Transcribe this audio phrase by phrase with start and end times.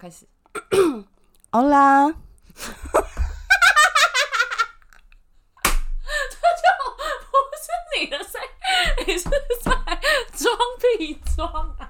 [0.00, 0.26] 开始。
[1.52, 2.06] 好啦，
[2.54, 2.62] 这
[6.56, 6.64] 就
[7.28, 7.68] 不是
[8.00, 9.28] 你的声音，你是
[9.62, 9.70] 在
[10.32, 10.56] 装
[10.98, 11.46] 逼装
[11.78, 11.89] 啊？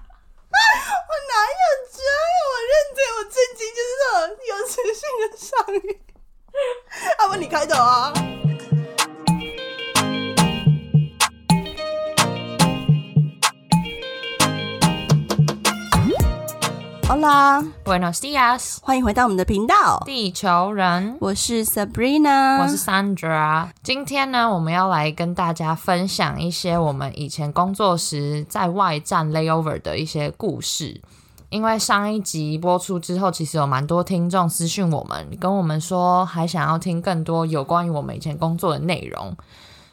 [17.90, 23.68] Buenos dias，欢迎回到我们的频道，地球人，我是 Sabrina，我是 Sandra。
[23.82, 31.00] 今天呢，我们要来跟大家分享一些我们以前工作时在外站 layover 的一些故事。
[31.48, 39.36] 因为上一集播出之后，其实有蛮多听众私讯我们，跟我们说还想要听更多有关于我们以前工作的内容。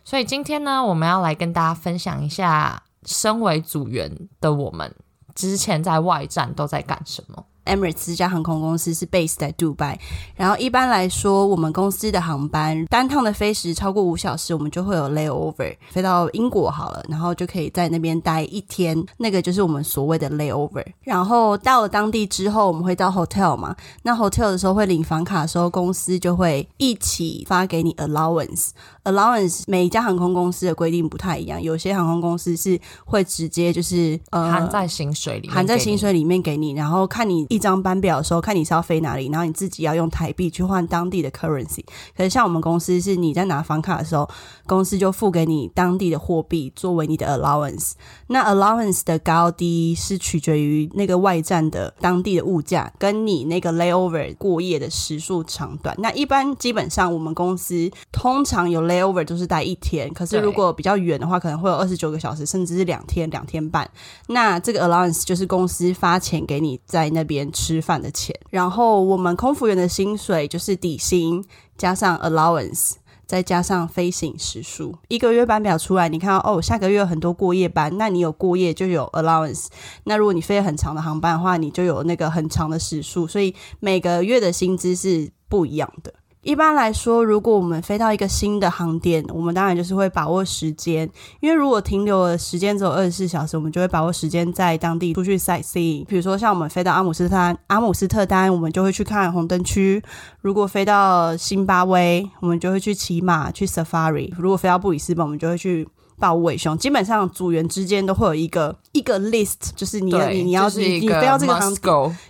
[0.05, 4.94] 所以今天呢，我们要来跟大家分享一下，身为组员的我们
[5.34, 7.44] 之前在外站都在干什么。
[7.67, 9.99] Emirates 这家航空公司是 base 在杜拜，
[10.35, 20.86] 然后一般来说，我们公司的航班单趟的飞时超过五小时，我们就会有 layover，飞到英国好了，然后就可以在那边待一天，那个就是我们所谓的 layover。
[21.02, 28.70] 然后到了当地之后，我们会到 hotel 嘛，那 hotel 的时候会领房卡的时候，公司就会一起发给你 allowance。
[29.03, 35.97] allowance 每一家航空公司的规定不太一样，有些航空公司是会直接就是呃含在薪水里面，含在薪。
[35.97, 41.83] 水里面给你，然后看你一张班表的时候，看你是要飞哪里，然后你自己要用台币去换当地的 currency。
[42.16, 44.30] 可是像我们公司是你在拿房卡的时候，
[44.67, 47.94] 公司就付给你当地的货币作为你的 allowance。
[48.27, 55.95] 那 allowance 的高低是取决于那个外站的当地的物价，跟你那个 layover 过夜的时数长短。
[55.97, 63.89] 那一般基本上我们公司通常有 layover 就是待一天，可是如果比较远的话，可能会有二十九个小时，甚至是两天、两天半。
[64.27, 71.44] 那这个 allowance 就是公司发钱给你在那边吃饭的钱，然后我们空服员的薪水就是底薪
[71.78, 72.94] 加上 allowance。
[73.26, 79.66] 再加上飞行时数，一个月班表出来，你看到哦，下个月有很多过夜班，那你有过夜就有 allowance。
[80.05, 86.14] 那如果你飞很长的航班的话，你就有那个很长的时数，所以每个月的薪资是不一样的。
[86.47, 91.09] 一般来说，如果我们飞到一个新的航点，我们当然就是会把握时间，
[91.41, 96.05] 因为如果停留的时间只有二十四小时，我们就会把握时间在当地出去 sight see。
[96.05, 100.02] 比如说，像我们飞到阿姆斯特丹，阿姆斯特丹我们就会去看红灯区；
[100.39, 105.85] 如果飞到新巴威，我们就会去骑马去 safari；如果飞到布里斯本，我们就会去。
[106.20, 111.73] 豹尾熊基本上组员之间都会有一个一个 list，就是你对，你你要就是你飞到这个航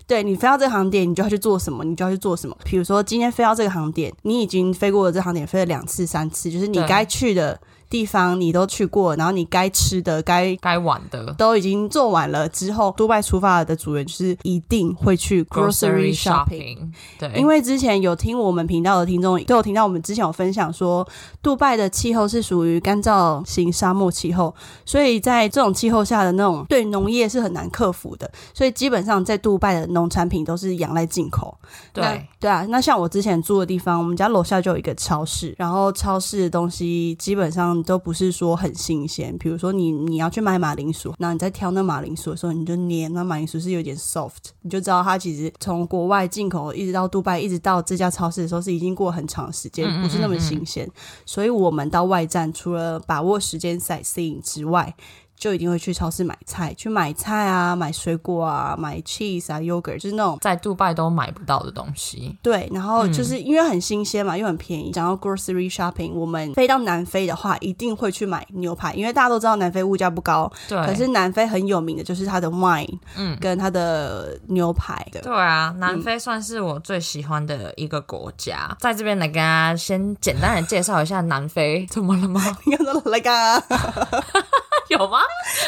[0.05, 2.57] 对你飞到这个航点，你就要去做什么，你就要去做什么。
[2.65, 7.59] 比如说今天飞到这个航点，你已经飞过了这航点，飞了两次、三次，就是你该去的
[7.89, 16.89] 地方你都去过，然后你该吃的、该该玩的都已经做完了之后，杜拜出发的组员就是一定会去 grocery shopping。
[17.17, 21.07] 对，因为之前有听我们频道的听众都有听到我们之前有分享说，
[21.41, 24.53] 杜拜的气候是属于干燥型沙漠气候，
[24.85, 31.57] 所以在这种气候下的那种对农业是很难克服的，所以基本上在杜拜的农产品都是仰赖进口。
[31.93, 39.37] 对对啊，那像我之前住的地方，我们家楼下就有一个超市，然后超市的东西基本上都不是说很新鲜。
[39.37, 50.89] 比如说你你要去买马铃薯，那你在挑那马铃薯的时候，你就捏那马铃薯是有点 soft，你就知道它其实从国外进口一直到杜拜，一直到这家超市的时候是已经过很长时间，不是那么新鲜。
[51.25, 54.95] 所以我们到外站除了把握时间 sightseeing 之外，
[55.37, 62.35] 就一定会去超市买菜，去买菜啊，买水果啊，买 cheese 啊，yogurt，就是那种在杜拜都买不到的东西。
[62.41, 64.91] 对，然后嗯就是因为很新鲜嘛，又很便宜。
[64.91, 75.21] 讲到 grocery shopping，我们飞到南非的话，一定会去买牛排，因为大家都知道南非物价不高，对，可是南非很有名的就是它的 wine，嗯跟它的牛排的。
[75.21, 78.75] 对啊，南非算是我最喜欢的一个国家。
[78.79, 82.41] 在这边来跟大家先简单的介绍一下南非，怎么了吗？
[82.65, 83.59] 你看说来嘎，
[84.99, 85.19] 有吗？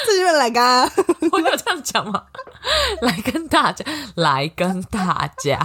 [0.06, 0.90] 这就是来干。
[1.32, 2.24] 我有这样讲吗？
[3.02, 3.86] 来跟大家，
[4.16, 5.60] 来跟大家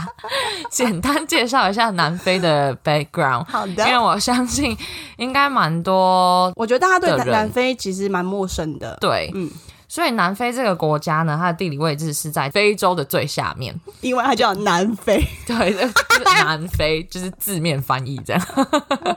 [0.71, 3.45] 简单介绍一下南非的 background。
[3.49, 4.77] 好的因为，我相信
[5.17, 8.97] 应该蛮多我觉得大家对南南非其实蛮陌生的。
[9.01, 9.51] 对，嗯
[9.95, 13.73] 所以南非这个国家呢，它的地理位置是在非洲的最下面。
[14.01, 18.43] 因为它叫南非， 对，这就是南非，就是字面翻译这样。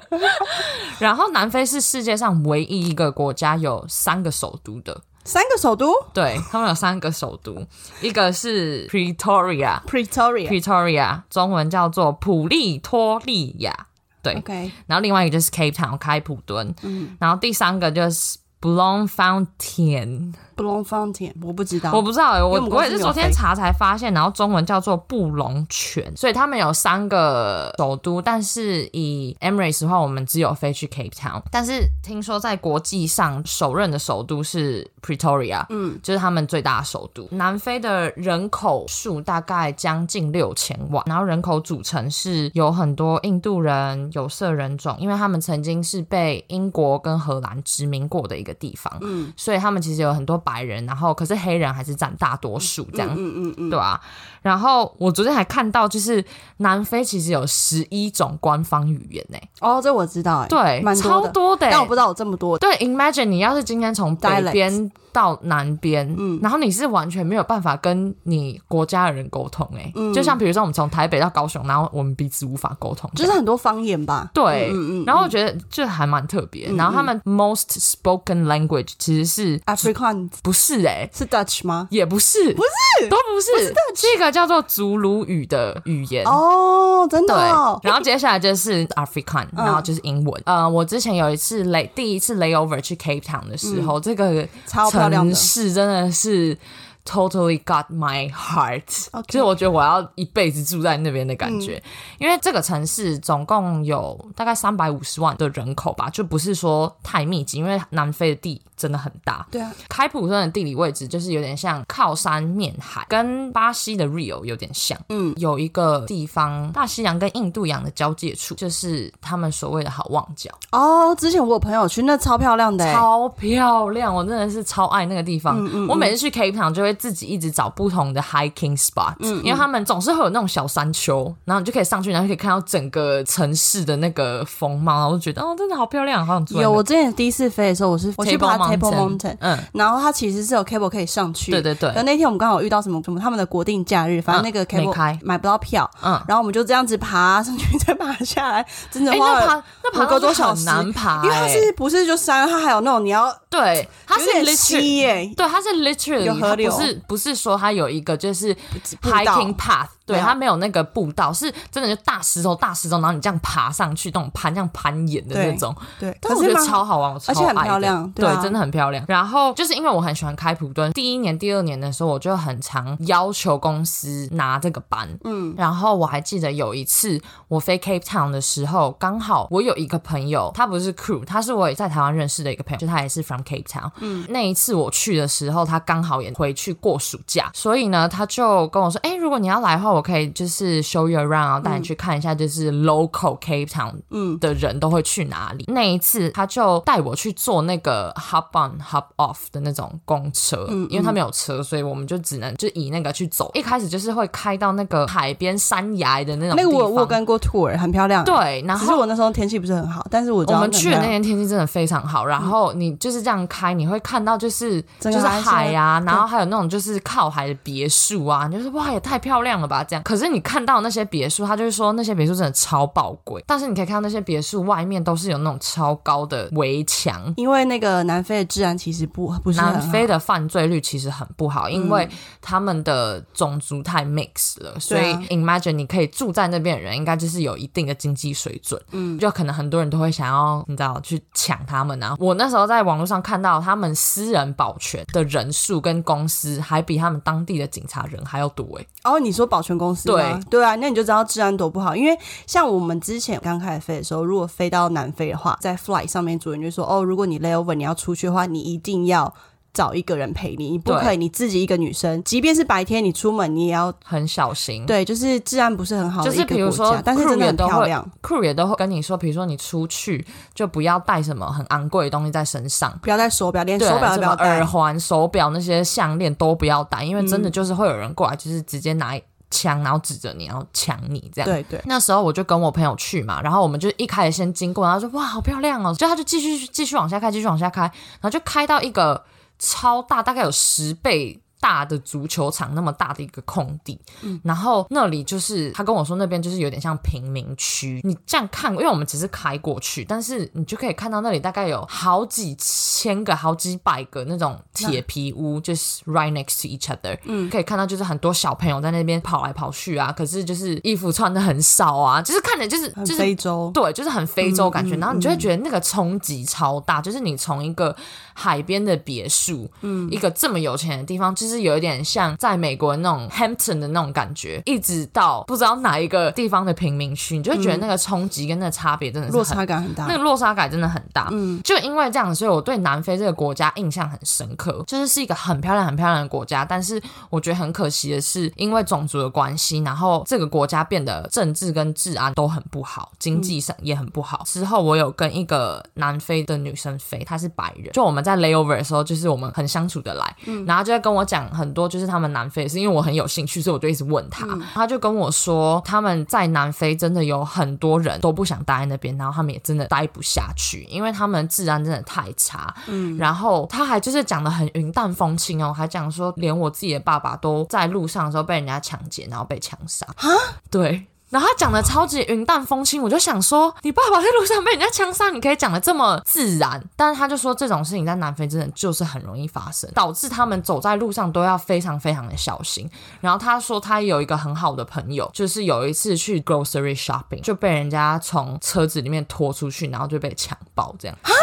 [1.02, 5.92] 然后南非是世界上唯一一个国家有三个首都的，三个首都？
[6.14, 7.66] 对他们有三个首都，
[8.00, 9.82] 一个是 Pretoria。
[9.88, 10.48] Pretoria。
[10.48, 13.88] Pretoria 中文叫做普利托利亚，
[14.22, 14.36] 对。
[14.36, 37.28] OK，然后另外一个就是 Cape Town 开普敦，嗯，然后第三个就是 Bloemfontein，布隆方田，我不知道，我不知道哎、我我也是昨天查才发现，然后中文叫做布隆泉，所以他们有三个首都，但是以 Emirates 的话，我们只有飞去 Cape Town，但是听说在国际上首任的首都是 Pretoria，嗯，就是他们最大的首都。
[37.30, 54.00] 南非的人口数大概将近六千万，然后人口组成是有很多印度人、有色人种，因为他们曾经是被英国跟荷兰殖民过的一个地方，嗯，所以他们其实有很多白人，然后可是黑人还是占大多数这样，嗯嗯嗯，对啊，
[54.42, 56.24] 然后我昨天还看到，就是
[56.58, 61.72] 南非其实有十一种官方语言呢、哦，这我知道，哎，对，超多的、欸。
[61.72, 62.58] 但我不知道有这么多。
[62.58, 66.40] 对，Imagine 你要是今天从北边到南边，嗯。
[66.42, 70.14] 然后你是完全没有办法跟你国家的人沟通、欸，嗯。
[70.14, 74.30] 就像比如说我们从台北到高雄，然后我们彼此无法沟通，就是很多方言吧。
[74.34, 76.72] 对，嗯嗯嗯然后我觉得这还蛮特别。
[76.74, 81.88] 然后他们 most spoken language 其实是 Afrikaans 不是哎、是 Dutch 吗？
[81.92, 86.26] 也不是，不是，都不是，是一个叫做祖鲁语的语言。
[86.26, 87.36] 哦，真的
[87.84, 90.42] 然后接下来就是 African，、然后就是英文。
[90.46, 96.58] 呃，我之前有一次 lay 第一次 layover 去 Cape Town 的时候，这个城市真的是
[97.06, 101.82] totally got my heart，、就是我觉得我要一辈子住在那边的感觉。
[102.18, 109.46] 因为这个城市总共有大概三百五十万的人口吧，就不是说太密集，因为南非的地真的很大。
[109.52, 114.98] 对啊，开普敦的地理位置就是有点像靠山面海，跟巴西的 Rio 有点像。
[115.10, 125.58] 嗯，有一个地方，大西洋跟印度洋的交界处，就是他们所谓的好望角，哦，之前我有朋友去，那超漂亮的，哎，超漂亮，我真的是超爱那个地方。
[125.74, 136.62] 嗯我每次去 Cape Town 就会自己一直找不同的 hiking spot，、因嗯为他们总是会有那种小山丘，然后你就可以上去，然后就可以看到整个城市的那个风貌，然后我就觉得哦，真的好漂亮，好想住。
[136.62, 141.92] 有，我之前第一次飞的时候，我是我去爬 Table Mountain 嗯，然后它其实是有 cable 可以上去，对对对。
[141.94, 145.18] 可那天我们刚好遇到什么什么他们的国定假日，反正那个 cable 开。
[145.24, 146.22] 买不到票，嗯。
[146.28, 149.64] 然后我们就这样子爬上去再爬下来， 真的哎、花了。
[149.84, 150.58] 那爬个多小时。
[150.58, 151.50] 很难爬、因为它哎。
[151.50, 156.70] 是不是就山，它还有那种你要对，它是 literally 溪耶，对，它是 literally，有河流。
[156.72, 158.56] 它不是不是说它有一个就是
[159.02, 165.76] hiking path，对，它没有那个步道，是真的就大石头大石头，然后你这样爬上去，那种攀这样攀岩的那种。
[166.00, 169.04] 对，但是我觉得超好玩，我超而且很爱的漂亮对真的很漂亮。
[169.08, 175.08] 然后就是因为我很喜欢开普敦，第一年、第二年的时候，我就很常要求公司拿这个班。
[175.26, 183.92] 嗯，然后我还记得有一次我飞 Cape Town 的时候，刚好我有一个朋友，他不是 crew，他是我也在台湾认识的一个朋友，就他也是 from Cape Town。
[184.00, 194.38] 嗯，那一次我去的时候，他刚好也回去过暑假，所以呢，他就跟我说：“哎、如果你要来的话，我可以就是 show you around，然后带你去看一下，就是 local Cape Town 嗯。
[194.40, 195.66] 的人都会去哪里。
[195.68, 203.50] 那一次他就带我去坐那个 hop on hop off 的那种公车，嗯因为他没有车，所以我们就只能就以那个去走。
[203.56, 220.04] 一开始就是会开到那个海边山崖的那种那个我我有跟过 tour 很漂亮，，对，然只是后我那时候天气不是很好，但是我我们去的那天天气真的非常好，然后你就是这样开，你会看到就是就是海海啊，然后还有那种就是靠海的别墅啊，你就是哇也太漂亮了吧这样。
[220.04, 227.34] 可是你看到那些别墅，他就是说那些别墅真的超宝贵，但是你可以看到那些别墅外面都是有那种超高的围墙。
[227.38, 232.10] 因为那个南非的治安其实不不是南非的犯罪率其实很不好，因嗯为
[232.42, 238.82] 他们的种族太 mix 了，所以 imagine 你可以住在那边的人，应该就是有一定的经济水准。
[238.92, 242.16] 嗯，就可能很多人都会想要你知道去抢他们啊。
[242.20, 250.16] 我那时候在网络上看到他们私人保全的人数跟公司还比他们当地的警察人还要多哎、哦，你说保全公司吗？
[250.50, 251.96] 对对啊，那你就知道治安多不好。
[251.96, 259.34] 因为像我们之前刚开始飞的时候，如果飞到南非的话，在 flight 上面主人就说，哦，如果你 layover 你要出去的话，你一定要。
[259.74, 264.84] 找一个人陪你，你不可以你自己一个女生，即便是白天你出门，你也要很小心。
[264.88, 272.92] 对，就是治安不是很好的就一个国是比如说家，但是真的很漂亮，crew 也都会跟你说，比如说你出去就不要带什么很昂贵的东西在身上。
[273.04, 274.66] 不要带手表，连，手表都不要戴耳。
[274.66, 279.16] 环、手表那些项链都不要戴，因为真的就是会有人过来，就是直接拿
[279.50, 281.50] 枪，然后指着你，然后抢你这样。
[281.50, 289.26] 对对，那时候我就跟我朋友去嘛，然后我们就一开始先经过，然后说哇好漂亮哦，就他就继续继续往下开，继续往下开，然后就开到一个
[289.60, 298.00] 超大，大概有十倍大的足球场那么大的一个空地，嗯然后那里就是他跟我说那边就是有点像贫民区。
[298.04, 307.18] 你这样看，因为我们只是开过去，但是你就可以看到那里大概有好几千个、好几百个那种铁皮屋，就是 right next to each other。
[307.24, 314.96] 嗯，可以看到就是很多小朋友在那边跑来跑去啊，可是就是衣服穿的很少啊，就是看着就是就是非洲，对，就是很非洲感觉。
[314.98, 317.96] 然后你就会觉得那个冲击超大，就是你从一个
[318.34, 330.06] 海边的别墅，嗯，一个这么有钱的地方，就是有一点像在美国那种 Hampton 的那种感觉，一直到不知道哪一个地方的贫民区，你就会觉得那个冲击跟那个差别真的是落差感很大。
[330.06, 336.66] 那个落差感真的很大，嗯，就因为这样，所以我对南非这个国家印象很深刻，就是是一个很漂亮、很漂亮的国家。
[336.66, 344.42] 但是我觉得很可惜的是，因为种族的关系，然后这个国家变得政治跟治安都很不好，经济上也很不好。
[344.46, 350.36] 之后我有跟一个南非的女生飞，她是白人，就我们在 layover 的时候，就是我们很相处的来，
[350.66, 362.74] 然后就在跟我讲很多，就是他们南非是因为我很有兴趣，所以我就一直问他，他就跟我说他们在南非真的有很多人都不想待在那边，然后他们也真的待不下去，因为他们治安真的太差。
[362.88, 370.06] 嗯，然后他还就是讲的很云淡风轻哦，还讲说连我自己的爸爸都在路上的时候被人家抢劫，然后被枪杀。
[370.18, 370.30] 啊，
[370.72, 371.08] 对。
[371.30, 376.82] 然后他讲的超级云淡风轻，我就想说，你爸爸在路上被人家枪杀，你可以讲的这么自然。
[376.96, 382.90] 但是他就说这种事情在南非真的就是很容易发生，导致他们走在路上都要非常非常的小心。
[383.20, 391.18] 然后他说他有一个很好的朋友，就是有一次去 grocery shopping 就被人家从车子里面拖出去，然后就被强暴这样。
[391.24, 391.34] 对，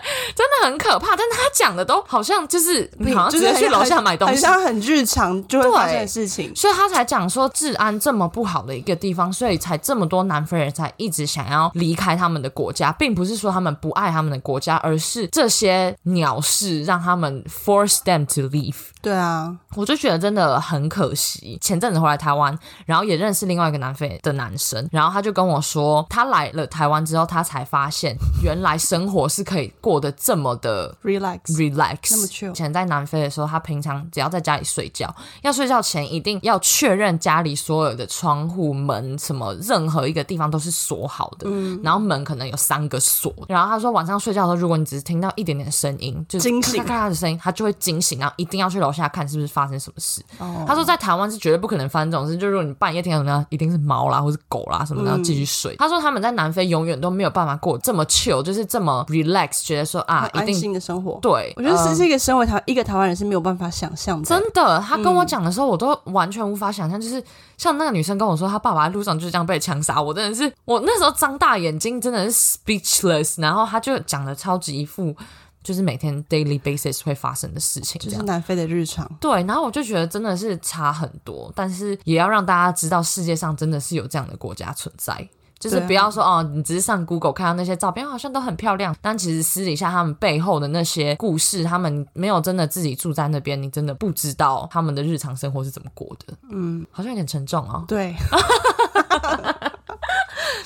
[0.34, 1.16] 真的很可怕。
[1.16, 18.76] 但是他讲的都好像就是好像直接去楼下买东西，好像很日常就会发生的事情，所以他才讲说治安这么不好的一个地方，所以才这么多南非人才一直想要离开他们的国家，并不是说他们不爱他们的国家，而是这些鸟事让他们 force them to leave。
[19.02, 21.58] 对啊，我就觉得真的很可惜。
[21.60, 32.10] 前阵子回来台湾，然后也认识另外一个南非的男生，然后他就跟我说，他来了台湾之后，他才发现原来生活是可以过得这么的 relax relax。
[32.10, 32.50] 那么 chill。
[32.50, 43.32] 以前在南非的时候，他平常只要在家里睡觉，要睡觉前一定要确认家里所有的窗户门什么任何一个地方都是锁好的，嗯，然后门可能有三个锁。
[43.48, 50.22] 然后他说晚上睡觉的时候，如果你只是听到一点点声音，就惊醒，咔咔的声音，他就会惊醒，然后一定要去楼下看是不是发生什么事。
[50.66, 55.76] 他说在台湾是绝对不可能发生这种事，就如果你半夜听到什么，一定是猫啦或是狗啦什么的，要继续睡。
[55.76, 61.18] 他说他们在南非永远都没有办法过这么 chill，就是这么 relax，觉得说啊，一定新的生活。
[61.22, 64.28] 对，我觉得这是一个身为台一个台湾人是没有办法想象的。
[64.28, 67.00] 真的，他跟我讲的时候，我都完全无法想象。
[67.00, 67.22] 就是
[67.56, 73.40] 像那个女生跟我说，她爸爸在路上就是这样被枪杀，我真的是我那时候张大眼睛，真的是 speechless。
[73.40, 75.14] 然后他就讲的超级一副。
[75.62, 79.10] 就是每天 daily basis 会发生的事情，就是南非的日常。
[79.20, 85.28] 对，然后我就觉得真的是差很多，但是也要让大家知道世界上真的是有这样的国家存在。
[85.58, 96.32] 就是不要说哦，你只是上 Google 看到那些照片好像都很漂亮，但其实私底下他们背后的那些故事，他们没有真的自己住在那边，你真的不知道他们的日常生活是怎么过的。
[96.50, 97.84] 嗯，好像有点沉重哦。
[97.86, 98.16] 对。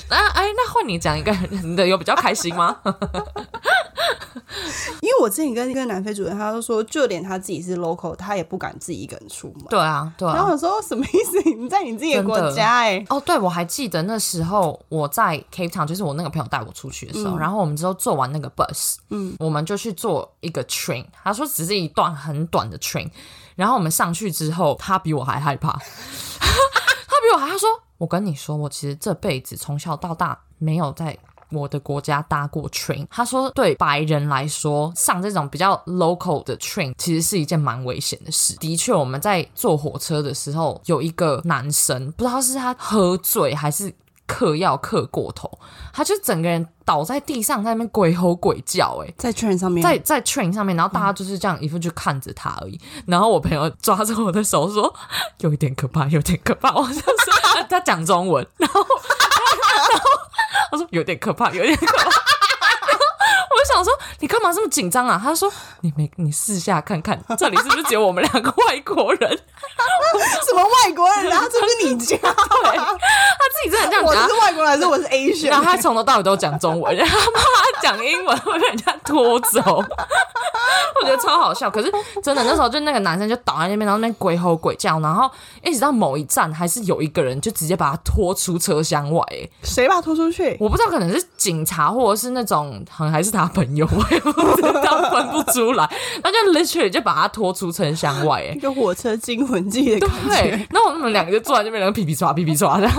[0.09, 2.77] 那 哎，那换你讲一个，你的有比较开心吗？
[5.01, 9.65] 因为我之前跟一个南非主任，他就说，就连他自己是 local，他也不敢自己一个人出门。
[9.69, 10.33] 对啊，对啊。
[10.35, 11.41] 然后我说什么意思？
[11.55, 12.69] 你在你自己的国家？
[12.69, 21.05] 哎，哦，对，我还记得那时候我在 Cape Town，就是我那个朋友带我出去的时候，然后我们之后坐完那个 bus，嗯，我们就去坐一个 train。
[21.23, 23.09] 他说只是一段很短的 train，
[23.55, 25.71] 然后我们上去之后，他比我还害怕。
[26.39, 31.17] 他比我还他说，我跟你说，我其实这辈子从小到大没有在。
[31.51, 38.55] 我的国家搭过 train，他说对白人来说，上这种比较 local 的 train 其实是一件蛮危险的事。
[38.57, 43.93] 的确，我们在坐火车的时候，有一个男生，不知道是他喝醉还是
[44.27, 45.59] 嗑药嗑过头，
[45.93, 52.79] 他就整个人倒在地上，在那边鬼吼鬼叫，哎，在 train 上面，在在 train 上面，然后大家就是这样一副就看着他而已。
[53.07, 54.93] 然后我朋友抓着我的手说，
[55.39, 56.73] 有一点可怕， 有点可怕。
[56.73, 58.81] 我就说他讲中文，然后
[59.89, 60.09] 然后。
[60.71, 62.03] 他说有点可怕，有点可怕。
[62.05, 62.09] 我
[63.63, 65.19] 就想说，你干嘛这么紧张啊？
[65.21, 65.51] 他说
[65.81, 69.29] 你没，你试下看看，这里是不是只有我们两个外国人？
[69.31, 71.25] 什么外国人？
[71.29, 72.17] 然后这是你家？
[72.17, 74.23] 对，他自己真的这样讲。
[74.23, 75.49] 我是外国人，还是我是 Asian？
[75.49, 79.83] 然后他从头到尾都讲中文，然后他讲英文会被人家拖走。
[81.01, 81.69] 我觉得超好笑。
[81.69, 81.91] 可是
[82.23, 85.29] 真的那时候就那个男生就倒在那边，然后那边鬼吼鬼叫，然后
[85.63, 89.23] 一直到某一站还是有一个人就直接把他拖出车厢外。
[89.31, 90.55] 哎，谁把他拖出去？
[90.59, 95.89] 我不知道，可能是警察或者是那种，好像还是他朋友， 我也不知道，分不出来。
[96.23, 100.67] 那就 literally 就把他拖出车厢外，哎，一个火车惊魂记的感觉。
[100.71, 102.93] 那我们两个就坐在那边，两个皮皮刷皮皮刷这样。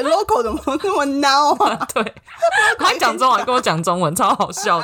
[0.00, 1.78] local 怎么那么孬啊？
[1.92, 2.14] 对，
[2.78, 4.82] 他讲中文跟我讲中文，超好笑，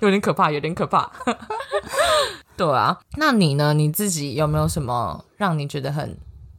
[0.00, 1.09] 有点可怕，有点可怕。
[2.56, 3.72] 对啊，那你呢？
[3.74, 6.18] 你自己有没有什么让你觉得很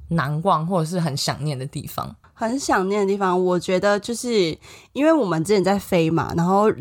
[0.09, 2.15] 难忘或者是很想念的地方？
[2.33, 4.57] 很想念的地方，我觉得就是
[4.93, 6.71] 因为我们之前在飞嘛，然后。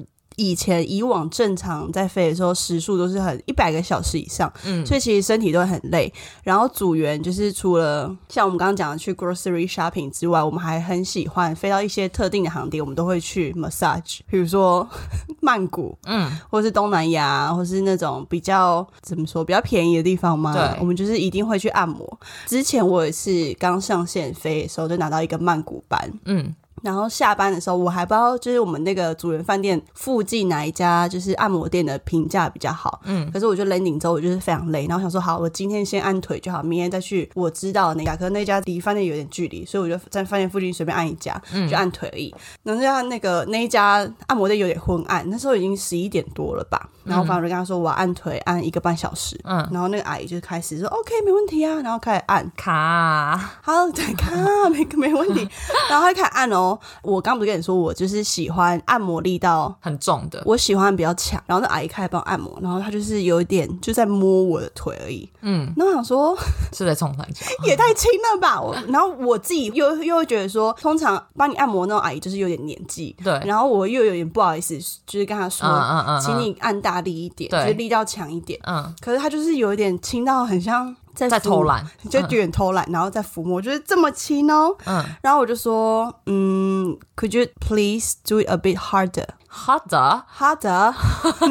[0.40, 6.10] 以前以往正常在飞的时候时速都是很一百个小时以上，嗯，所以其实身体都会很累。
[6.42, 14.88] 然后组员就是除了像我们刚刚讲的去 grocery shopping 之外，我们还很喜欢飞到一些特定的航点，我们都会去 massage，比如说
[15.42, 22.18] 曼谷，嗯，或是东南亚，或是那种比较怎么说比较便宜的地方嘛，对，我们就是一定会去按摩。
[22.46, 26.54] 之前我也是刚上线飞的时候就拿到一个曼谷班，嗯。
[26.82, 33.00] 然后下班的时候，我还不知道就是我们那个主人饭店附近哪一家就是按摩店的评价比较好。
[33.04, 42.34] 嗯，可是我就 landing 之后，我就是非常累，然后想说好，我今天先按腿就好，明天再去我知道那家，可是那家离饭店有点距离，所以我就在饭店附近随便按一家，就按腿而已。
[42.62, 46.88] 然后那个那一家按摩店有点昏暗，那时候已经十一点多了吧。
[47.02, 49.38] 然后反正就跟他说我要按腿按一个半小时。
[49.44, 54.30] 嗯，然后那个阿姨就开始说 OK 没问题啊，然后开始按卡，好对卡
[54.70, 55.48] 没没问题，
[55.88, 56.69] 然后他开始按哦。
[57.02, 61.42] 我刚不是跟你说，我就是喜欢按摩力道很重的，我喜欢比较强。
[61.46, 65.28] 然后那阿姨开始帮我按摩，然后她就是有一点就在摸我的腿而已。
[65.40, 66.36] 嗯，那我想说
[66.72, 68.60] 是在冲上去，也太轻了吧？
[68.60, 73.40] 我然后我自己又又会觉得说，通常帮你按摩那种阿姨就是有点年纪，对。
[73.44, 78.58] 然后我又有点不好意思，就是跟她说，嗯嗯请你按大力一点，就力道强一点。
[78.66, 80.94] 嗯，可是她就是有一点轻到很像。
[81.28, 84.74] 在偷懒，就有点偷懒，然后再抚摸，我觉得这么轻哦。
[84.86, 90.94] 嗯，然后我就说，嗯，Could you please do it a bit harder？Harder，harder。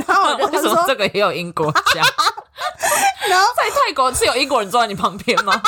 [0.08, 1.84] 然后我就 为什么这个也有英国腔？
[3.30, 5.62] 然后在泰国是有英国人坐在你旁边吗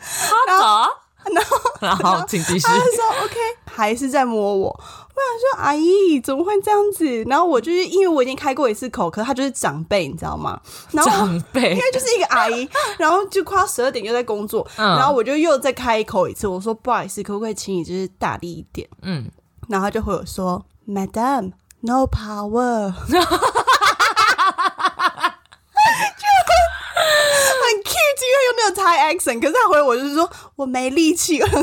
[0.00, 0.88] ？Harder。
[1.28, 2.66] 然后，然后请继续。
[2.66, 2.80] 他说
[3.22, 3.34] ：“OK，
[3.70, 4.80] 还是在摸我。”
[5.18, 10.60] 我想说：“阿姨怎么会这样子？”然后我就是因为我已经开过一次口，可是他就是长辈，你知道吗？
[10.92, 19.30] 长辈，因为就是一个阿姨， 然后就快要十二点又在工作，然后我就又再开口一次，我说：“不好意思，可不可以请你就是大力一点？”嗯，
[19.68, 22.92] 然后他就会有说：“Madam，no power。”
[28.70, 31.56] Thai accent，可是他回我就是说我没力气， 什么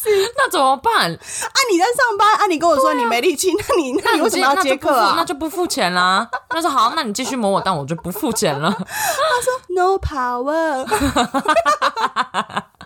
[0.00, 0.08] 思？
[0.36, 1.12] 那怎么办？
[1.12, 5.14] 啊，你在上班，啊，你跟我说你没力气， 那你那你为什么要接客啊？
[5.16, 6.28] 那就不付钱啦。
[6.48, 8.70] 他说好，那你继续磨我，但我就不付钱了。
[8.78, 8.84] 他
[9.42, 10.86] 说 No power。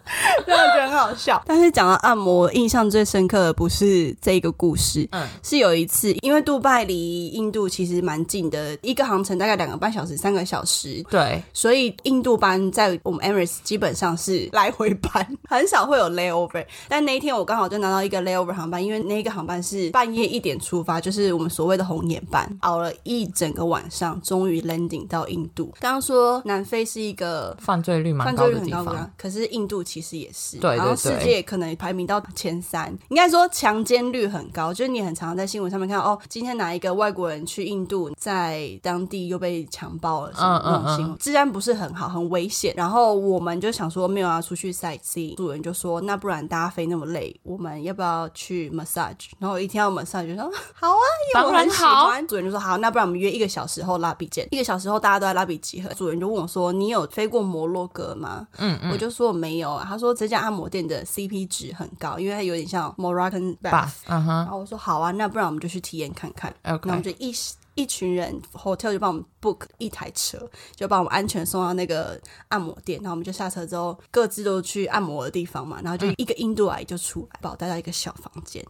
[0.47, 16.65] 真的觉得很好笑，但是讲到按摩，印象最深刻的不是这个故事，嗯，是有一次，因为杜拜离印度其实蛮近的，一个航程大概两个半小时、三个小时，对，所以印度班在我们 Emirates 基本上是来回班， 很少会有 layover。
[16.89, 25.73] 但那一天我刚好就拿到一个 layover 航班，因为那个航班是半夜一点出发，就是我们所谓的红眼班，熬了一整个晚上，终于 landing 到印度。
[25.81, 42.73] 刚刚说南非是一个犯罪率蛮高的地方，可是印度其实也是，对，然后世界可能排名到前三，应该说强奸率很高，就是你很常在新闻上面看到哦，今天哪一个外国人去印度，在当地又被强暴了，什么那种新闻，治安不是很好，很危险。
[42.75, 49.33] 然后我们就想说没有要出去 sightseeing，主人就说那不然大家飞那么累，我们要不要去 massage？
[49.39, 52.27] 然后一听到 massage 就说 好啊，因为我很喜欢。
[52.27, 55.93] 主人就说好，那不然我们约一个小时后拉比见，一个小时后大家都在拉比集合。
[55.93, 58.47] 主人就问我说你有飞过摩洛哥吗？
[58.59, 59.87] 嗯嗯，我就说我没有啊。
[59.89, 63.93] 他说这家按摩店的 CP 值很高，因为它有点像 Moroccan bath。
[64.07, 66.53] 嗯哼，然后我说好啊，那不然我们就去体验看看。
[66.65, 67.35] OK，那我们就一
[67.75, 70.39] 一群人 hotel 就帮我们 book 一台车，
[70.77, 72.99] 就把我们安全送到那个按摩店。
[73.03, 75.81] 然后我们就下车之后，各自都去按摩的地方嘛。
[75.83, 78.65] 然后就一个印度阿姨就出来，把我带到一个小房间。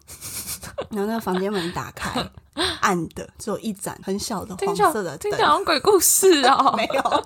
[0.91, 2.27] 然后那个房间门打开。
[2.81, 7.25] 暗的，只有一盏很小的黄色的灯， 讲鬼故事啊，没有。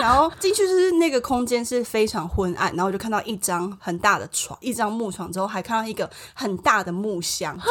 [0.00, 7.70] 然后进去就是那个空间是非常昏暗，然后我就看到一张很大的床，一张木床，之后还看到一个很大的木箱，就是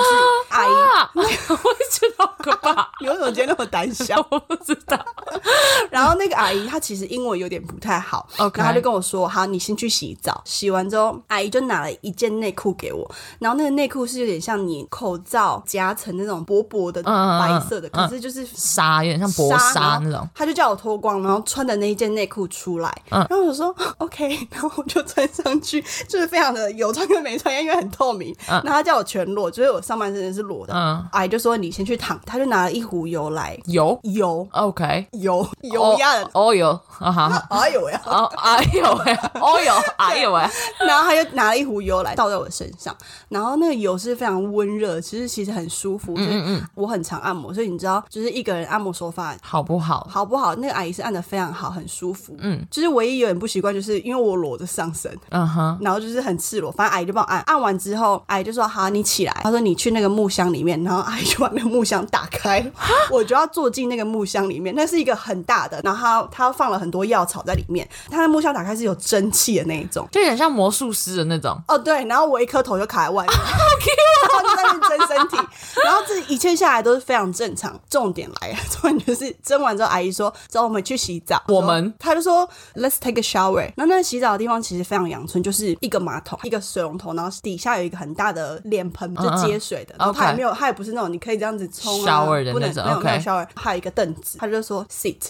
[0.50, 0.72] 阿姨，
[1.16, 2.92] 我也觉得好可怕。
[3.00, 4.18] 你为什么今天那么胆小？
[4.30, 4.98] 我不知道。
[5.90, 20.28] 然后那个阿姨她其实英文有点不太好 OK 然后她就跟我说：“好，你先去洗澡。”洗完之后，阿姨就拿了一件内裤给我，然后那个内裤是有点像你口罩夹层那种薄薄的嗯嗯嗯白色的，可是就是纱有点像薄纱那种。
[20.34, 23.26] 她就叫我脱光，然后穿的那一件内裤出来，嗯。
[23.30, 28.36] 然后我说 OK，然后我就穿上去，就是非常的有穿跟没穿，因为很透明。
[28.48, 30.74] 然后她叫我全裸，就是我上半身是裸的。
[30.74, 31.06] 嗯。
[31.12, 34.00] 阿姨就说你先去躺，她就拿了一壶油来，油？
[34.04, 38.02] 油，OK，油油压的，哦有，啊哈，哎呦呀！
[38.06, 40.42] 哦哎呦喂，哦呦，哎呦喂，
[40.86, 42.96] 然后他就拿了一壶油来倒在我身上，
[43.30, 46.16] 然后那个油是非常温热，其实其实很舒服。
[46.16, 50.08] 就是我很常按摩，所以你知道，就是一个人按摩手法好不好？
[50.10, 50.56] 好不好？
[50.56, 52.36] 那个阿姨是按的非常好，很舒服。
[52.40, 62.64] 嗯，就是唯一有点不习惯，就是因为我裸着上身，嗯哼，然后就是很赤裸，反正阿姨就帮我按，按完之后，阿姨就说：“好，你起来。”她说：“你去那个木箱里面。”然后阿姨就把那个木箱打开，
[63.12, 64.74] 我就要坐进那个木箱里面。
[64.76, 67.88] 那是一个很大的，然后它它放了很多药草在里面。
[68.10, 70.08] 它的木箱打开是有蒸汽的那一种。
[70.12, 71.58] 就有点像魔术师的那种。
[71.68, 75.38] 哦，对，然后我一颗头就卡在外面，然后就在那边蒸身体，
[75.84, 77.80] 然后这一切下来都是非常正常。
[77.90, 83.72] 重点来了，重点就是蒸完之后，阿姨说：“走，我们去洗澡。”我们他就说 Let's take a shower。
[83.76, 89.96] 然后那洗澡的地方其实非常阳春，就是一个马桶，一个水龙头，然后底下有一个很大的脸盆，就接水的。
[90.00, 95.30] 然后它也没有，它也不是那种你可以这样子冲啊 Shower 的不能那种没有没有 OK shower，还有一个凳子，他就说 sit，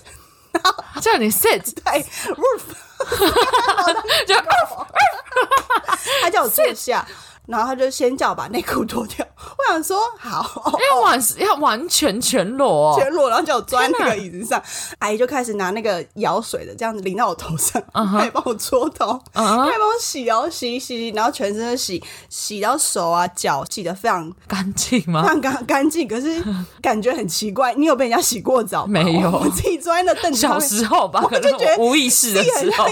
[0.93, 2.03] 他叫你 sit， 对
[2.35, 2.61] ，roof，
[4.27, 4.35] 就
[6.21, 7.05] 他叫我坐下。
[7.47, 9.28] 然后他就先叫我把内裤脱掉，我
[9.69, 14.61] 想说好，要完要完全全裸、哦，全裸，然后叫我坐在那个椅子上，
[14.99, 19.65] 阿姨就开始拿那个舀水的这样子淋到我头上，嗯她也帮我搓头，嗯哼。
[19.65, 25.21] 她也帮我洗，然后洗一洗，然后全身都洗，洗到手啊脚洗的非常干净吗？
[25.23, 25.27] 非？
[25.29, 26.43] 常干干净，可是
[26.81, 27.73] 感觉很奇怪。
[27.75, 29.01] 你有被人家洗过澡吗？
[29.03, 29.29] 没有。
[29.31, 30.69] 我自己坐在那凳子上小面。
[30.69, 32.85] 时候吧，我就觉得无意识的时候。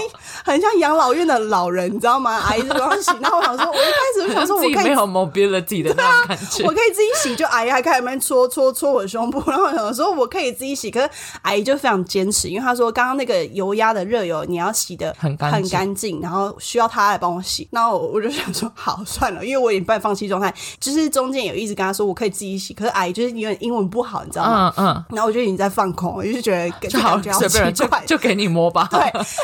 [0.44, 2.32] 很像，养老院的老人，你知道吗？
[2.32, 6.78] 阿姨就帮我洗，然后我想说，我一开始我想说，我 没有 mobility 的那种感觉我。
[6.78, 11.10] 可以自己洗，就阿姨还开始在那边搓搓搓我胸部，然后我想说我可以自己洗，可是
[11.42, 17.66] 阿姨就非常坚持，因为她说刚刚那个油压的热油你要洗的很干很干净，然后需要她来帮我洗。
[17.72, 24.72] 然后我我就想说好算了，因为我已经半放弃状态，就是中间有一直跟她说我可以自己洗，可是阿姨就是因为英文不好，你知道吗？
[24.76, 28.86] 嗯嗯，然后我就已经在放空，我就觉得就好就奇怪，就给你摸吧。
[28.88, 29.00] 对，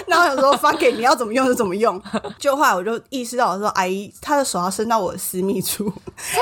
[0.06, 2.00] 然后我想说发给你要怎么用就怎么用。
[2.38, 6.40] 就后来我就意识到，我说阿姨她的手要伸到我的私密处，真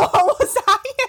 [0.00, 0.60] 的， 我我傻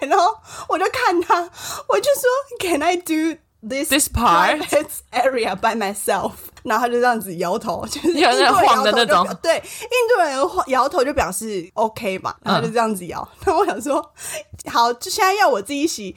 [0.02, 0.38] 眼哦，
[0.70, 1.50] 我就看他，
[1.88, 2.30] 我就说
[2.60, 6.32] Can I do this This part？private area by myself？
[6.64, 13.28] 然后他就这样子摇头，就是印度人晃的那种摇头就对，印度人晃摇头就表示 OK 吧，然后就这样子摇。
[13.46, 14.14] 然后我想说，
[14.72, 16.16] 好，就现在要我自己洗。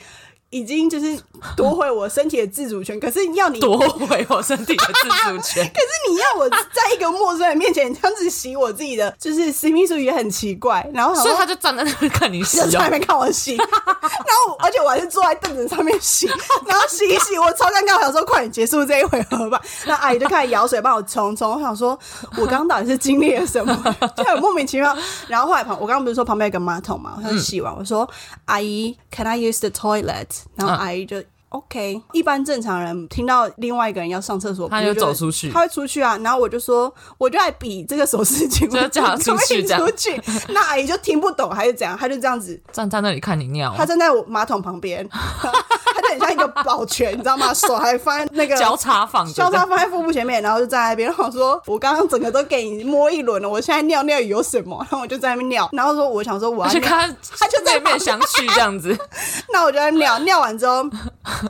[0.51, 1.19] 已经就是
[1.55, 5.63] 夺回我身体的自主权，可是要你夺回我身体的自主权。
[5.75, 10.89] 可是你要我在一个陌生人面前这样子洗我自己的，就是私密处也很奇怪。
[10.95, 12.65] 然后所以他就站在那边看你洗哦。
[12.65, 16.27] 就在那边看我洗， 然后而且我还是坐在凳子上面洗，
[16.67, 19.61] 然后洗一洗，我超尴尬，我想说快点结束这一回合吧。
[19.85, 21.99] 那阿姨就开始舀水帮我冲冲，我想说
[22.39, 24.97] 我刚刚到底是经历了什么，就很莫名其妙。
[25.27, 28.09] 然后后来旁我刚刚不是说旁边有个马桶嘛，我就洗完，我说
[28.47, 30.38] 阿姨，Can I use the toilet？
[30.57, 31.23] 然后阿姨就。
[31.51, 36.15] OK，一般正常人听到另外一个人要上厕所，他就走出去他会出去啊。
[36.19, 40.21] 然后我就说，我就来比这个手势就叫他出去出去。
[40.49, 45.09] 那阿姨就听不懂还是怎样，他就这样子站在那里看你尿他，站在我马桶旁边，
[46.11, 47.53] 很像一个保全， 你知道吗？
[47.55, 51.09] 手还放在那个交叉放交叉放在腹部前面，然后就站在那边。
[51.09, 56.79] 然后我说：“我刚刚整个都给你摸一轮了，我现在尿尿有什么？”然后我就在那边尿，然后说：“我想说我要尿。
[56.79, 58.97] 而且看他就在面面相觑这样子，”
[59.53, 60.85] 那我就在尿，尿完之后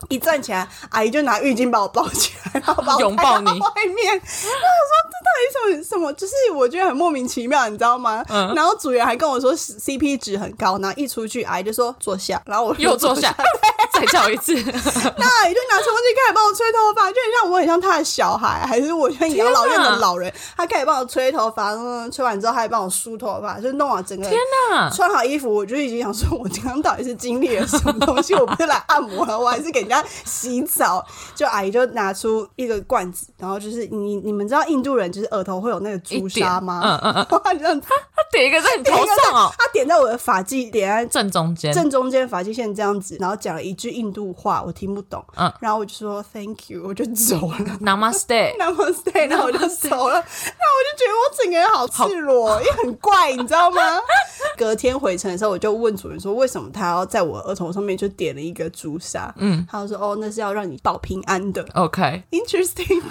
[0.09, 3.57] 一站起来，阿姨就拿浴巾把我抱起来，然后把我拥抱你外
[3.95, 4.13] 面。
[4.15, 6.13] 然后我说：“这到底什么什么？
[6.15, 13.35] 就是我觉得很莫名其妙，你知道吗？”嗯然后组员还跟我说 CP 值很高，然后一出去，阿姨就说坐下，然后我又坐下，
[13.93, 14.48] 再叫一次。
[15.17, 20.33] 那阿姨就拿吹风机开始帮我吹头发，就很像我很像他的小孩，还是我像养老院的老人。
[20.57, 24.29] 他开始帮我吹头发，嗯，吹完之后他还帮我梳头发，就弄好整个。
[24.29, 24.39] 天
[24.71, 24.91] 哪！
[24.91, 28.35] 穿好衣服，我就已经想说，我刚刚到底是经历了什么东西？
[28.35, 31.05] 我不是来按摩了，我还是给人家洗澡。
[31.35, 36.81] 就阿姨就拿出一个罐子，然后就是你你们知道印度人就是额头会有那个朱砂吗？
[37.03, 41.73] 嗯嗯嗯，他这样子他点一个在你头上哦，他点在我的发际，点在正中间。
[41.73, 47.59] 正中间发际线这样子，然后讲了一句句印度话，我听不懂，嗯然后我就说 Thank you，我就走了。
[47.81, 48.57] Namaste。
[48.59, 53.81] Namaste，然后我就走了，然后我就觉得我整个人好赤裸，也很怪，你知道吗？
[54.57, 59.33] 隔天回程的时候，我就问主人说，为什么他要在我额头上面就点了一个朱砂？
[59.39, 61.65] 嗯，他就说，哦，那是要让你保平安的。
[61.75, 63.03] OK，Interesting，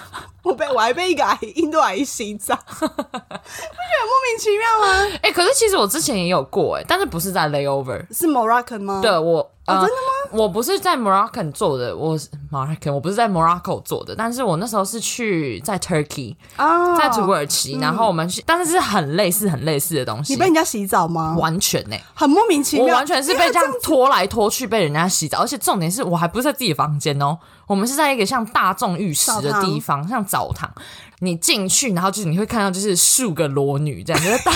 [0.44, 5.20] 我被我还被一个阿姨印度阿姨洗澡， 不觉得很莫名其妙吗？
[5.22, 8.06] 哎、可是其实我之前也有过哎、但是不是在 layover。
[8.14, 9.00] 是 Moroccan 吗？
[9.02, 10.44] 对我，呃，哦真的吗？
[10.44, 20.34] 我不是在 Moroccan 做的，我是 Moroccan，我不是在 Morocco 做的，但是我那时候是去在 Turkey，啊，在土耳其，然后我们去，但是是很类似、很类似的东西。
[20.34, 21.36] 你被人家洗澡吗？
[21.38, 30.72] 完全呢、很莫名其妙，我完全是被这样拖来拖去，被人家洗澡，而且重点是我还不是在自己的房间哦，我们是在一个像大众浴室的地方，像澡堂。
[31.20, 34.52] 你进去，然后就是你会看到就是数个裸女这样，就是大，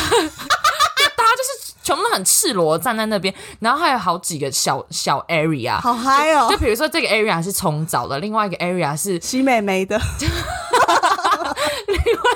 [1.83, 5.79] 全部都很赤裸地站在那边，然后还有好几个小小 area。
[5.79, 9.99] 好嗨哦就，比如说这个 area 是冲澡的，另外一个 area 是洗美眉的，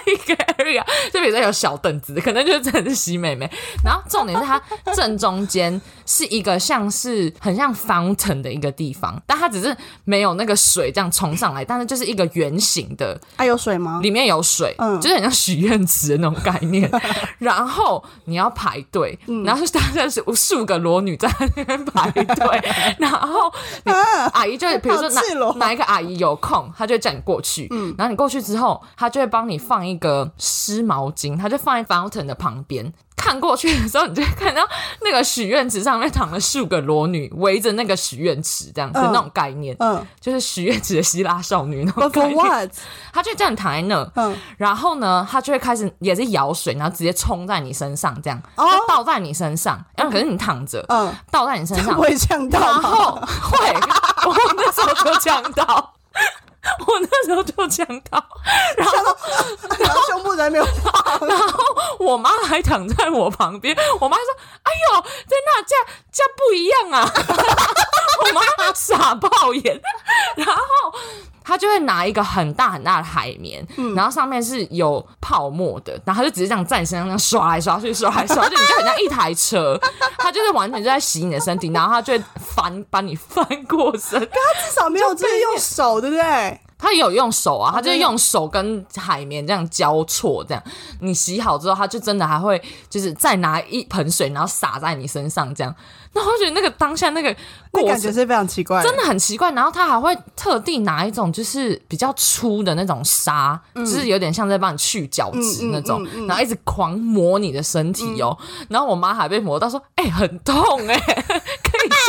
[0.05, 3.49] 一个 area，就比如说有小凳子，可能就是真的是洗美眉。
[3.83, 4.61] 然后重点是它
[4.93, 13.99] 正中间是一个像是很像 fountain 的一个地方，但它只是没有那个水这样冲上来，但是就是一个圆形的，啊，有水吗？
[14.01, 16.89] 里面有水，嗯就是很像许愿池的那种概念。
[17.39, 22.63] 然后你要排队，嗯然后大概是无数个裸女在那边排队，
[22.99, 23.51] 然后
[23.83, 23.91] 你
[24.33, 25.21] 阿姨就会比如说哪
[25.55, 32.93] 哪一个阿姨有空，她就会叫你过去，嗯然后你过去之后，她就会帮你放一个湿毛巾，他就放在 fountain 的旁边。
[33.15, 34.61] 看过去的时候，你就会看到
[35.01, 42.37] 那个许愿池上面躺了数个裸女，围着那个许愿池这样子嗯那种概念，嗯就是许愿池的希腊少女那种，But 概 for 念。
[42.37, 42.69] what？
[43.11, 49.83] 她就这样躺在那，嗯，然后呢，他就会开始也是舀水，然后直接冲在你身上，这样，哦就倒在你身上。
[49.95, 52.73] 然后可是你躺着，嗯，倒在你身上，会呛到然？
[52.81, 53.73] 后会，
[54.27, 55.93] 我那时候就呛到，
[56.87, 58.23] 我那时候就呛到，
[58.77, 58.95] 然后
[59.79, 64.25] 然后胸部在那边晃， 然后我妈还躺在我旁边，我妈说
[64.63, 67.11] ：“哎呦，在那这样这样不一样啊！”
[68.23, 68.41] 我妈
[68.73, 69.81] 傻爆眼，
[70.37, 70.53] 然后
[71.43, 79.77] 她就会拿一个很大很大的海绵，然后上面是有泡沫的，然后她就直接这样在你身上这样刷来刷去，刷来刷去，你就很像一台车，
[80.17, 82.23] 她就是完全就在洗你的身体，然后她就会
[82.55, 86.59] 翻把你翻过身，她至少没有就是用手，对不对？
[86.85, 90.63] 他也有用手啊，他就是用手跟海绵这样交错，这样。
[90.99, 95.75] 你洗好之后，他就真的还会就是再拿一盆水，然后洒在你身上，这样。
[96.13, 97.35] 然后我觉得那个当下那个
[97.71, 106.27] 过程那感觉是非常奇怪，真的很奇怪，然后他还会特地拿一种就是比较粗的那种沙，就是有点像在帮你去角质那种，嗯嗯。
[106.27, 108.37] 然后一直狂磨你的身体哦。
[108.69, 110.95] 然后我妈还被磨到说：“哎、很痛哎、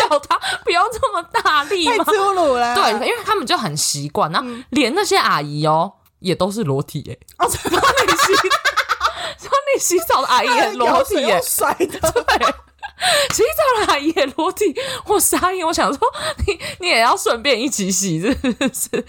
[0.08, 2.74] 叫他不要这么大力吗？”太粗鲁了。
[2.74, 7.18] 对，因为他们就很习惯，然后连那些阿姨哦，也都是裸体耶。
[7.38, 8.34] 哦， 说你洗，
[9.38, 12.46] 说你洗澡的阿姨也裸体耶用，甩的，对，
[13.32, 14.74] 洗澡的阿姨也裸体。
[15.06, 16.00] 我傻眼，我想说
[16.46, 19.04] 你你也要顺便一起洗，是不是？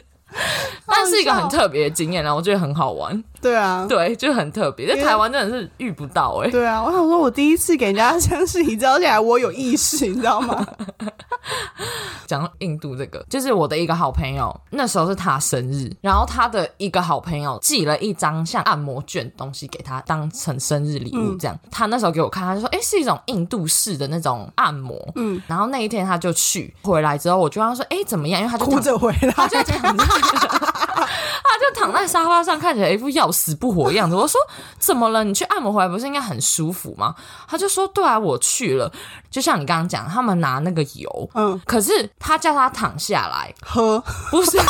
[0.85, 6.49] 但是一个很特别的经验然后我觉得很好玩，对啊，对，就很特别，在台湾真的是遇不到哎。
[6.49, 10.65] 对啊，我想说，我第一次给人家香洗澡，而且还我有意识，你知道吗？
[12.27, 21.57] 讲到印度这个，就是我的一个好朋友，那时候是他生日，然后他的一个好朋友寄了一张像按摩卷的东西给他，当成生日礼物这样。
[21.71, 34.15] 他那时候给我看，他就说：“哎，是一种印度式的那种按摩。”嗯，然后那一天他就去，回来之后我就问他说：“哎，怎么样？”因为他就哭着回来，他就躺在，他就躺在沙发上，看起来一副要死不活的样子。
[34.15, 34.39] 我说
[34.79, 35.23] 怎么了？
[35.23, 37.15] 你去按摩回来不是应该很舒服吗？
[37.47, 38.91] 他就说对啊，我去了。
[39.29, 44.57] 就像你刚刚讲，他们拿那个油，嗯，可是他叫他躺下来，喝，不是。
[44.57, 44.65] 他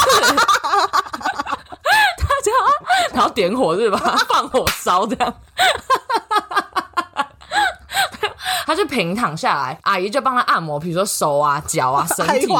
[2.44, 4.18] 叫他，然后点火是吧？
[4.28, 5.34] 放火烧这样。
[8.66, 12.48] 他就平躺下来，阿姨就帮他按摩，比如说手啊、脚啊、身体。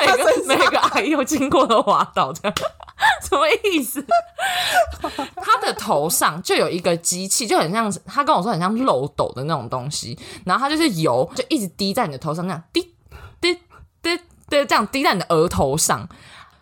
[0.00, 2.54] 每个每个阿姨有经过的滑倒，这样
[3.28, 4.04] 什么意思？
[5.36, 12.82] 他的头上就有一个机器，就很像他跟我说很像漏斗的那种东西，然后他就是油，就一直滴在你的头上，那样滴
[13.40, 13.54] 滴
[14.02, 16.08] 滴滴这样滴在你的额头上。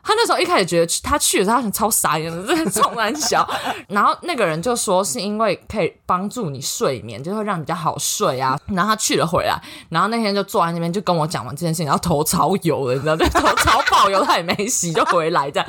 [0.05, 3.49] 他那时候一开始觉得他去的时候，他超傻眼的，真的冲蛮小。
[3.87, 8.59] 然后那个人就说是因为可以帮助你睡眠，就会让你比较好睡啊。
[8.67, 9.57] 然后他去了回来，
[9.91, 15.69] 然后那天就坐在那边就跟我讲完这件事情，然后头超油的，你知道，头超爆油，他也没洗就回来这样。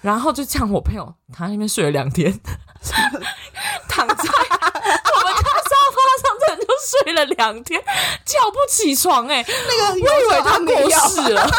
[0.00, 2.32] 然后就这样，我朋友躺在那边睡了两天，
[3.88, 6.68] 躺在我们家沙发上，真的就
[7.04, 7.80] 睡了两天，
[8.24, 11.22] 叫不起床、哎，那个我以为他过世。
[11.22, 11.46] 世了。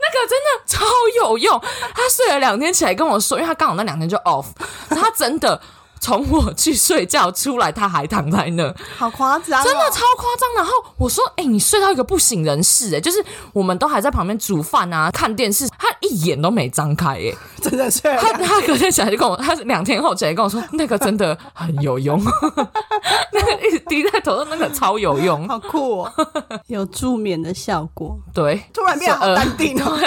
[0.00, 0.84] 那个真的超
[1.16, 1.60] 有用，
[1.94, 4.46] 他睡了两天起来跟我说，因为他刚好那两天就 off，
[4.88, 5.60] 他真的
[6.00, 10.54] 从我去睡觉出来，他还躺在那，好夸张、哦，真的超夸张。
[10.56, 22.20] 然后我说：“哎、你睡到一个不省人事、哎，就是我们都还在旁边煮饭啊、看电视，他一眼都没张开、哎， 真的睡了他他隔天起来就跟我，他是两天后起来跟我说，那个真的很有用，
[23.32, 26.12] 那个一直滴在头上，那个超有用，好酷哦，
[26.68, 28.16] 有助眠的效果。
[28.32, 29.98] 对。”突然变得好淡定哦。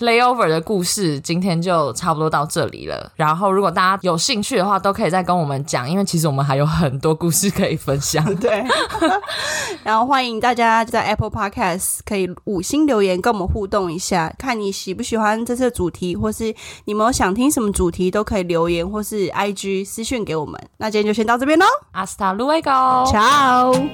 [0.00, 3.10] layover 的故事今天就差不多到这里了。
[3.16, 8.24] 然后，如果大家有兴趣的话，都可以再跟我们讲，因为其实我们还有很多故事可以分享。
[8.36, 8.64] 对，
[9.82, 16.47] 然后欢迎大家在 Apple Podcast 可以五星留言跟我们互动一下，看你喜不喜欢这次的主题，或是
[16.84, 20.60] 你们有想听什么主题，都可以留言或是 IG 私讯给我们。
[20.78, 23.06] 那今天就先到这边喽，Hasta luego。
[23.10, 23.88] Ciao。